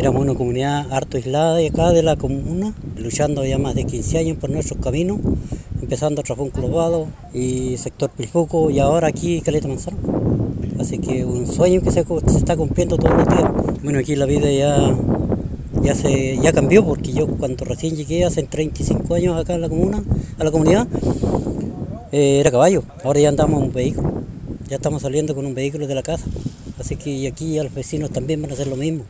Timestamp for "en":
19.52-19.60, 23.60-23.66